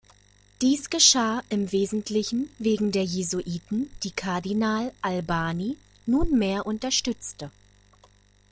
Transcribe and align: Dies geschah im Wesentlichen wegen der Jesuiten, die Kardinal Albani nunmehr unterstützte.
Dies 0.63 0.89
geschah 0.89 1.43
im 1.49 1.71
Wesentlichen 1.71 2.49
wegen 2.57 2.91
der 2.91 3.03
Jesuiten, 3.03 3.91
die 4.01 4.09
Kardinal 4.09 4.91
Albani 5.03 5.77
nunmehr 6.07 6.65
unterstützte. 6.65 7.51